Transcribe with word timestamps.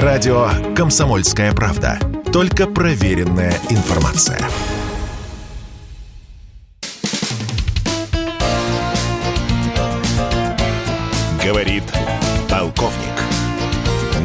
Радио 0.00 0.46
«Комсомольская 0.74 1.52
правда». 1.52 1.98
Только 2.32 2.66
проверенная 2.66 3.52
информация. 3.68 4.38
Говорит 11.44 11.82
полковник. 12.48 13.12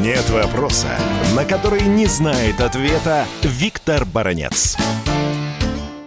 Нет 0.02 0.30
вопроса, 0.30 0.88
на 1.36 1.43
который 1.43 1.81
не 1.81 2.05
знает 2.05 2.61
ответа 2.61 3.25
Виктор 3.43 4.05
Баранец. 4.05 4.77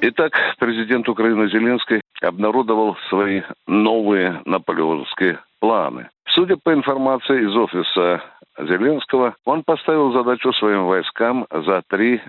Итак, 0.00 0.32
президент 0.58 1.06
Украины 1.06 1.50
Зеленский 1.50 2.00
обнародовал 2.22 2.96
свои 3.11 3.42
новые 3.66 4.40
наполеоновские 4.46 5.40
планы. 5.61 6.08
Судя 6.30 6.56
по 6.56 6.72
информации 6.72 7.42
из 7.42 7.54
офиса 7.54 8.22
Зеленского, 8.66 9.34
он 9.45 9.62
поставил 9.62 10.12
задачу 10.12 10.52
своим 10.52 10.87
войскам 10.87 11.46
за 11.51 11.82
3-6 11.91 12.20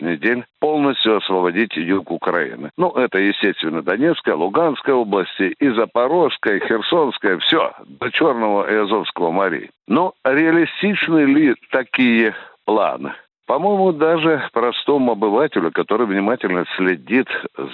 недель 0.00 0.44
полностью 0.60 1.16
освободить 1.16 1.76
юг 1.76 2.10
Украины. 2.10 2.70
Ну, 2.76 2.90
это, 2.90 3.18
естественно, 3.18 3.82
Донецкая, 3.82 4.34
Луганская 4.34 4.94
области, 4.94 5.54
и 5.58 5.68
Запорожская, 5.70 6.60
Херсонская, 6.60 7.38
все, 7.38 7.72
до 7.84 8.10
Черного 8.10 8.70
и 8.70 8.74
Азовского 8.74 9.30
морей. 9.30 9.70
Но 9.86 10.14
реалистичны 10.24 11.20
ли 11.20 11.54
такие 11.70 12.34
планы? 12.64 13.12
По-моему, 13.50 13.90
даже 13.90 14.48
простому 14.52 15.10
обывателю, 15.10 15.72
который 15.72 16.06
внимательно 16.06 16.66
следит 16.76 17.26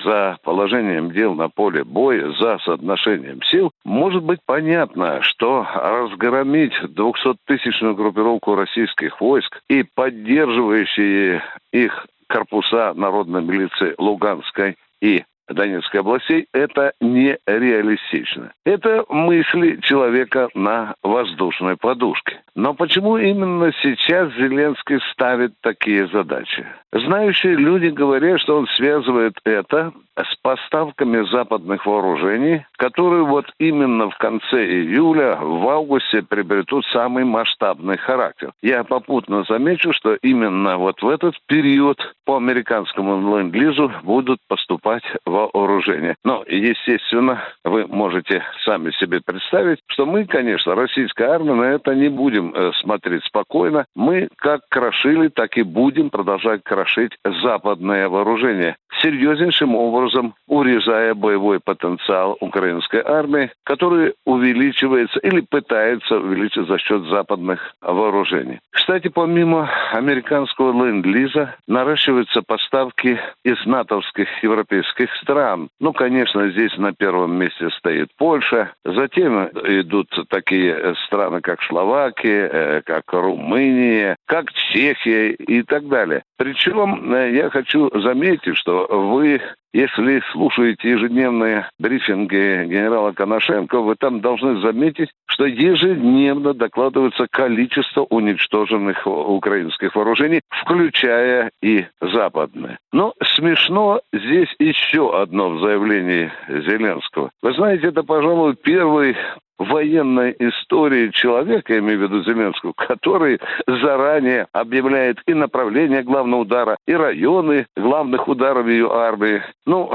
за 0.06 0.38
положением 0.42 1.10
дел 1.10 1.34
на 1.34 1.50
поле 1.50 1.84
боя, 1.84 2.32
за 2.40 2.56
соотношением 2.64 3.42
сил, 3.42 3.70
может 3.84 4.22
быть 4.22 4.38
понятно, 4.46 5.20
что 5.20 5.66
разгромить 5.74 6.72
200-тысячную 6.82 7.94
группировку 7.94 8.54
российских 8.54 9.20
войск 9.20 9.60
и 9.68 9.82
поддерживающие 9.82 11.42
их 11.72 12.06
корпуса 12.26 12.94
народной 12.94 13.42
милиции 13.42 13.94
Луганской 13.98 14.78
и 15.02 15.24
Донецкой 15.48 16.00
областей, 16.00 16.46
это 16.52 16.92
нереалистично. 17.00 18.52
Это 18.64 19.04
мысли 19.08 19.78
человека 19.82 20.48
на 20.54 20.94
воздушной 21.02 21.76
подушке. 21.76 22.42
Но 22.54 22.74
почему 22.74 23.16
именно 23.16 23.72
сейчас 23.82 24.32
Зеленский 24.34 24.98
ставит 25.12 25.52
такие 25.60 26.08
задачи? 26.08 26.66
Знающие 26.92 27.54
люди 27.54 27.86
говорят, 27.86 28.40
что 28.40 28.58
он 28.58 28.66
связывает 28.68 29.34
это 29.44 29.92
с 30.16 30.36
поставками 30.36 31.28
западных 31.30 31.86
вооружений, 31.86 32.64
которые 32.76 33.24
вот 33.24 33.46
именно 33.58 34.10
в 34.10 34.16
конце 34.16 34.64
июля, 34.64 35.36
в 35.36 35.68
августе 35.68 36.22
приобретут 36.22 36.84
самый 36.86 37.24
масштабный 37.24 37.98
характер. 37.98 38.52
Я 38.62 38.84
попутно 38.84 39.44
замечу, 39.44 39.92
что 39.92 40.14
именно 40.14 40.78
вот 40.78 41.02
в 41.02 41.08
этот 41.08 41.34
период 41.46 41.98
по 42.24 42.36
американскому 42.36 43.36
ленд-лизу 43.36 43.92
будут 44.02 44.38
поступать 44.48 45.04
вооружения. 45.24 46.16
Но, 46.24 46.44
естественно, 46.46 47.42
вы 47.64 47.86
можете 47.86 48.42
сами 48.64 48.90
себе 48.92 49.20
представить, 49.24 49.80
что 49.86 50.06
мы, 50.06 50.24
конечно, 50.24 50.74
российская 50.74 51.28
армия, 51.28 51.54
на 51.54 51.64
это 51.64 51.94
не 51.94 52.08
будем 52.08 52.54
э, 52.54 52.72
смотреть 52.80 53.24
спокойно. 53.24 53.86
Мы 53.94 54.28
как 54.36 54.62
крошили, 54.68 55.28
так 55.28 55.56
и 55.58 55.62
будем 55.62 56.10
продолжать 56.10 56.62
крошить 56.64 57.12
западное 57.42 58.08
вооружение 58.08 58.76
серьезнейшим 59.02 59.74
образом 59.74 60.05
урезая 60.46 61.14
боевой 61.14 61.60
потенциал 61.60 62.36
украинской 62.40 63.02
армии, 63.04 63.50
который 63.64 64.14
увеличивается 64.24 65.18
или 65.20 65.40
пытается 65.40 66.18
увеличить 66.18 66.66
за 66.66 66.78
счет 66.78 67.04
западных 67.04 67.74
вооружений. 67.80 68.60
Кстати, 68.70 69.08
помимо 69.08 69.68
американского 69.92 70.72
ленд-лиза 70.72 71.54
наращиваются 71.66 72.42
поставки 72.42 73.18
из 73.44 73.64
натовских 73.66 74.28
европейских 74.42 75.14
стран. 75.16 75.68
Ну, 75.80 75.92
конечно, 75.92 76.50
здесь 76.50 76.76
на 76.76 76.92
первом 76.92 77.34
месте 77.36 77.70
стоит 77.70 78.08
Польша, 78.16 78.72
затем 78.84 79.46
идут 79.64 80.08
такие 80.28 80.94
страны, 81.06 81.40
как 81.40 81.62
Словакия, 81.62 82.48
э, 82.52 82.82
как 82.84 83.04
Румыния, 83.12 84.16
как 84.26 84.52
Чехия 84.52 85.32
и 85.32 85.62
так 85.62 85.88
далее. 85.88 86.22
Причем 86.36 87.12
э, 87.12 87.32
я 87.32 87.50
хочу 87.50 87.90
заметить, 88.00 88.56
что 88.56 88.86
вы 88.88 89.40
если 89.76 90.22
слушаете 90.32 90.88
ежедневные 90.88 91.68
брифинги 91.78 92.64
генерала 92.64 93.12
Коношенко, 93.12 93.80
вы 93.80 93.94
там 93.96 94.22
должны 94.22 94.62
заметить, 94.62 95.10
что 95.26 95.44
ежедневно 95.44 96.54
докладывается 96.54 97.26
количество 97.30 98.06
уничтоженных 98.08 99.06
украинских 99.06 99.94
вооружений, 99.94 100.40
включая 100.48 101.50
и 101.60 101.84
западные. 102.00 102.78
Но 102.90 103.12
смешно 103.22 104.00
здесь 104.14 104.48
еще 104.58 105.14
одно 105.14 105.50
в 105.50 105.60
заявлении 105.60 106.32
Зеленского. 106.48 107.30
Вы 107.42 107.52
знаете, 107.52 107.88
это, 107.88 108.02
пожалуй, 108.02 108.56
первый 108.56 109.14
военной 109.58 110.34
истории 110.38 111.10
человека, 111.10 111.72
я 111.72 111.80
имею 111.80 111.98
в 111.98 112.02
виду 112.02 112.22
Зеленского, 112.24 112.72
который 112.76 113.40
заранее 113.66 114.46
объявляет 114.52 115.18
и 115.26 115.34
направление 115.34 116.02
главного 116.02 116.42
удара, 116.42 116.76
и 116.86 116.92
районы 116.92 117.66
главных 117.76 118.28
ударов 118.28 118.66
ее 118.66 118.90
армии. 118.92 119.42
Ну, 119.64 119.92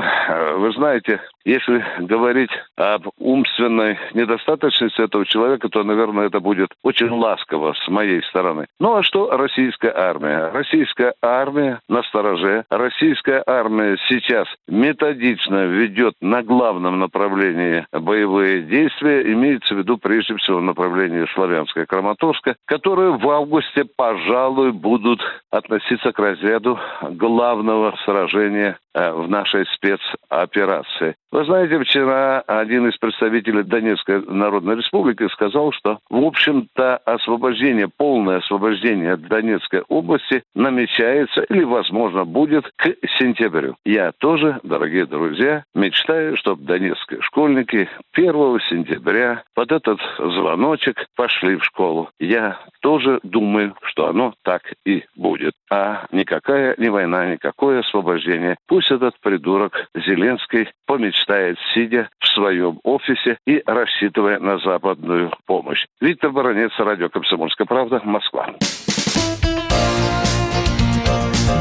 вы 0.58 0.72
знаете, 0.74 1.22
если 1.46 1.84
говорить 2.00 2.52
об 2.78 3.08
умственной 3.18 3.98
недостаточности 4.14 5.02
этого 5.02 5.26
человека, 5.26 5.70
то, 5.70 5.84
наверное, 5.84 6.28
это 6.28 6.40
будет 6.40 6.70
очень 6.84 7.10
ласково 7.10 7.74
с 7.74 7.88
моей 7.88 8.22
стороны. 8.24 8.68
Ну 8.80 8.96
а 8.96 9.04
что 9.04 9.36
российская 9.36 9.92
армия? 9.92 10.52
Российская 10.52 11.14
армия 11.22 11.80
на 11.90 12.04
стороже. 12.04 12.66
Российская 12.70 13.44
армия 13.46 13.98
сейчас 14.08 14.48
методично 14.68 15.66
ведет 15.66 16.14
на 16.22 16.44
главном 16.44 17.00
направлении 17.00 17.86
боевые 17.92 18.62
действия, 18.62 19.32
имеется 19.52 19.76
в 19.76 19.78
виду 19.78 19.98
прежде 19.98 20.36
всего 20.38 20.60
направление 20.62 21.28
Славянская 21.34 21.86
Краматорска, 21.86 22.56
которые 22.66 23.18
в 23.18 23.30
августе, 23.30 23.86
пожалуй, 23.86 24.72
будут 24.72 25.22
относиться 25.52 26.12
к 26.12 26.20
разряду 26.20 26.80
главного 27.02 27.96
сражения 28.06 28.78
э, 28.94 29.12
в 29.12 29.30
нашей 29.30 29.66
спецоперации. 29.74 31.16
Вы 31.32 31.46
знаете, 31.46 31.80
вчера 31.80 32.42
один 32.42 32.88
из 32.90 32.98
представителей 32.98 33.64
Донецкой 33.64 34.22
Народной 34.26 34.76
Республики 34.76 35.28
сказал, 35.32 35.72
что, 35.72 36.00
в 36.10 36.24
общем-то, 36.24 36.98
освобождение, 36.98 37.88
полное 37.88 38.38
освобождение 38.38 39.18
Донецкой 39.18 39.84
области 39.88 40.44
намечается 40.56 41.44
или, 41.44 41.64
возможно, 41.64 42.26
будет 42.26 42.70
к 42.76 42.96
сентябрю. 43.18 43.76
Я 43.86 44.12
тоже, 44.18 44.60
дорогие 44.64 45.06
друзья, 45.06 45.64
мечтаю, 45.74 46.38
чтобы 46.38 46.64
донецкие 46.64 47.22
школьники 47.22 47.90
1 48.14 48.60
сентября 48.70 49.41
под 49.54 49.72
этот 49.72 50.00
звоночек 50.18 51.06
пошли 51.16 51.56
в 51.56 51.64
школу. 51.64 52.10
Я 52.20 52.60
тоже 52.82 53.20
думаю, 53.24 53.76
что 53.84 54.08
оно 54.08 54.34
так 54.44 54.62
и 54.86 55.04
будет. 55.16 55.54
А 55.70 56.06
никакая 56.12 56.76
не 56.78 56.90
война, 56.90 57.28
никакое 57.28 57.80
освобождение. 57.80 58.58
Пусть 58.68 58.92
этот 58.92 59.20
придурок 59.22 59.88
Зеленский 59.96 60.70
помечтает 60.86 61.12
мечтает, 61.12 61.58
сидя 61.74 62.10
в 62.20 62.28
своем 62.28 62.80
офисе 62.84 63.38
и 63.46 63.62
рассчитывая 63.66 64.40
на 64.40 64.58
западную 64.60 65.32
помощь. 65.46 65.86
Виктор 66.00 66.32
Баранец, 66.32 66.72
радио 66.78 67.10
«Комсомольская 67.10 67.66
правда», 67.66 68.02
Москва. 68.04 68.48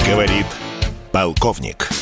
Говорит 0.09 0.47
полковник. 1.13 2.00